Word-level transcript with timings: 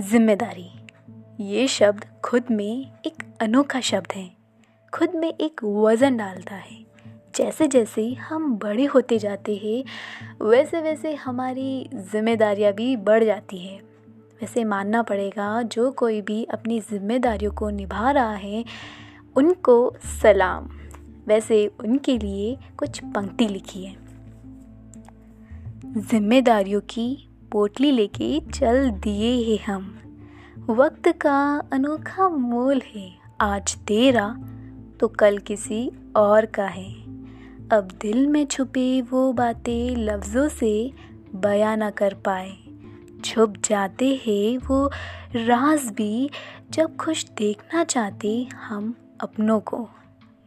ज़िम्मेदारी। 0.00 0.70
ये 1.40 1.68
शब्द 1.68 2.04
खुद 2.24 2.44
में 2.50 2.90
एक 3.06 3.36
अनोखा 3.40 3.80
शब्द 3.80 4.12
है। 4.12 4.30
खुद 4.94 5.12
में 5.14 5.34
एक 5.40 5.64
वज़न 5.64 6.16
डालता 6.16 6.54
है। 6.54 6.86
जैसे 7.36 7.66
जैसे 7.66 8.14
हम 8.14 8.58
बड़े 8.58 8.84
होते 8.84 9.18
जाते 9.18 9.56
हैं, 9.56 9.84
वैसे 10.44 10.80
वैसे 10.80 11.14
हमारी 11.14 11.90
जिम्मेदारियाँ 11.94 12.72
भी 12.72 12.96
बढ़ 12.96 13.24
जाती 13.24 13.58
है। 13.58 13.78
वैसे 14.40 14.64
मानना 14.64 15.02
पड़ेगा, 15.02 15.62
जो 15.62 15.90
कोई 15.90 16.20
भी 16.20 16.44
अपनी 16.44 16.80
जिम्मेदारियों 16.80 17.52
को 17.52 17.70
निभा 17.70 18.10
रहा 18.10 18.34
है, 18.34 18.64
उनको 19.36 19.94
सलाम। 20.22 20.68
वैसे 21.26 21.66
उनके 21.66 22.18
लिए 22.18 22.58
कुछ 22.76 23.04
पंक्ति 23.04 23.48
लिखी 23.48 23.84
है। 23.84 23.96
जिम्मेदारियों 25.86 26.80
की 26.80 27.27
पोटली 27.52 27.90
लेके 27.90 28.40
चल 28.40 28.90
दिए 28.90 29.30
हैं 29.42 29.74
हम। 29.74 29.98
वक्त 30.70 31.08
का 31.08 31.62
अनोखा 31.72 32.28
मोल 32.28 32.82
है। 32.94 33.12
आज 33.40 33.76
तेरा 33.76 34.28
तो 35.00 35.08
कल 35.08 35.38
किसी 35.38 35.90
और 36.16 36.46
का 36.46 36.66
है। 36.66 36.92
अब 37.72 37.88
दिल 38.00 38.26
में 38.26 38.46
छुपे 38.46 39.02
वो 39.02 39.32
बातें 39.32 39.96
लफ्ज़ों 39.96 40.48
से 40.48 40.92
बयां 41.34 41.76
ना 41.76 41.90
कर 41.90 42.14
पाए। 42.14 42.52
छुप 43.24 43.54
जाते 43.64 44.20
हैं 44.26 44.58
वो 44.58 44.90
राज 45.36 45.92
भी 45.92 46.30
जब 46.70 46.96
खुश 46.96 47.26
देखना 47.38 47.84
चाहते 47.84 48.48
हम 48.54 48.94
अपनों 49.20 49.60
को। 49.60 49.88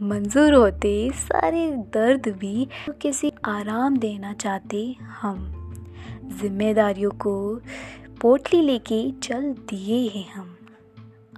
मंजूर 0.02 0.54
होते 0.54 1.12
सारे 1.14 1.72
दर्द 1.72 2.28
भी 2.28 2.68
किसी 3.02 3.34
आराम 3.46 3.98
देना 3.98 4.34
चाहते 4.34 4.96
हम। 5.22 5.61
जिम्मेदारियों 6.42 7.12
को 7.12 7.56
पोटली 8.22 8.62
लेके 8.62 9.12
चल 9.12 9.54
दिए 9.54 10.10
हैं 10.10 10.34
हम। 10.34 10.58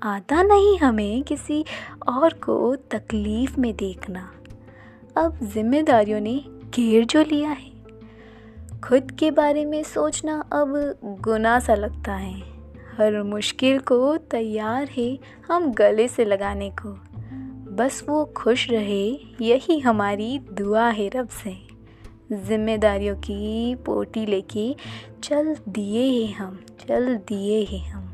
आता 0.03 0.43
नहीं 0.43 0.77
हमें 0.77 1.23
किसी 1.23 1.65
और 2.07 2.33
को 2.33 2.75
तकलीफ़ 2.75 3.59
में 3.59 3.75
देखना। 3.75 4.31
अब 5.17 5.39
जिम्मेदारियों 5.43 6.19
ने 6.19 6.45
घेर 6.75 7.05
जो 7.05 7.21
लिया 7.21 7.49
है। 7.49 7.73
खुद 8.83 9.11
के 9.11 9.31
बारे 9.31 9.65
में 9.65 9.83
सोचना 9.83 10.43
अब 10.53 10.97
गुना 11.03 11.59
सा 11.59 11.75
लगता 11.75 12.15
है। 12.15 12.41
हर 12.97 13.23
मुश्किल 13.23 13.79
को 13.79 14.17
तैयार 14.17 14.89
है 14.97 15.19
हम 15.51 15.73
गले 15.73 16.07
से 16.07 16.25
लगाने 16.25 16.69
को। 16.69 16.99
बस 17.75 18.03
वो 18.09 18.25
खुश 18.25 18.69
रहे, 18.69 19.09
यही 19.41 19.79
हमारी 19.79 20.39
दुआ 20.39 20.89
है 20.89 21.09
रब 21.09 21.29
से। 21.29 21.72
जिम्मेदारियों 22.31 23.15
की 23.15 23.75
पोटी 23.75 24.25
लेके 24.25 24.75
चल 25.23 25.55
दिए 25.69 26.25
हैं 26.25 26.33
हम 26.33 26.55
चल 26.55 27.15
दिए 27.15 27.63
हैं 27.65 27.89
हम। 27.89 28.12